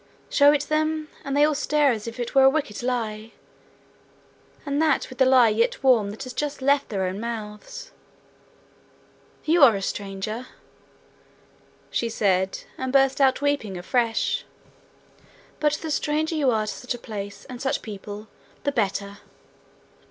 Show 0.31 0.51
it 0.51 0.63
them, 0.63 1.09
and 1.23 1.37
they 1.37 1.45
all 1.45 1.53
stare 1.53 1.91
as 1.91 2.07
if 2.07 2.19
it 2.19 2.33
were 2.33 2.41
a 2.45 2.49
wicked 2.49 2.81
lie, 2.81 3.33
and 4.65 4.81
that 4.81 5.07
with 5.09 5.19
the 5.19 5.25
lie 5.27 5.49
yet 5.49 5.83
warm 5.83 6.09
that 6.09 6.23
has 6.23 6.33
just 6.33 6.59
left 6.59 6.89
their 6.89 7.03
own 7.03 7.19
mouths! 7.19 7.91
You 9.45 9.61
are 9.63 9.75
a 9.75 9.81
stranger,' 9.83 10.47
she 11.91 12.09
said, 12.09 12.61
and 12.79 12.91
burst 12.91 13.21
out 13.21 13.43
weeping 13.43 13.77
afresh, 13.77 14.43
'but 15.59 15.73
the 15.73 15.91
stranger 15.91 16.33
you 16.33 16.49
are 16.49 16.65
to 16.65 16.73
such 16.73 16.95
a 16.95 16.97
place 16.97 17.45
and 17.45 17.61
such 17.61 17.83
people 17.83 18.27
the 18.63 18.71
better!' 18.71 19.19